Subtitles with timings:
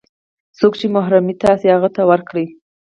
[0.57, 2.45] څوک چې محروموي تاسې هغو ته ورکړئ.